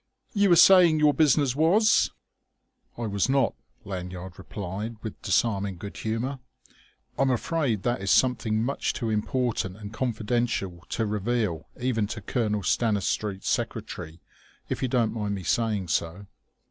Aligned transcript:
"You 0.33 0.49
were 0.49 0.55
saying 0.55 0.97
your 0.97 1.13
business 1.13 1.55
was...?" 1.55 2.09
"I 2.97 3.05
was 3.05 3.29
not," 3.29 3.53
Lanyard 3.85 4.39
replied 4.39 4.95
with 5.03 5.21
disarming 5.21 5.77
good 5.77 5.95
humour. 5.97 6.39
"I'm 7.19 7.29
afraid 7.29 7.83
that 7.83 8.01
is 8.01 8.09
something 8.09 8.63
much 8.63 8.93
too 8.93 9.11
important 9.11 9.77
and 9.77 9.93
confidential 9.93 10.83
to 10.89 11.05
reveal 11.05 11.67
even 11.79 12.07
to 12.07 12.21
Colonel 12.21 12.63
Stanistreet's 12.63 13.47
secretary, 13.47 14.19
if 14.69 14.81
you 14.81 14.87
don't 14.87 15.13
mind 15.13 15.35
my 15.35 15.43
saying 15.43 15.89
so." 15.89 16.25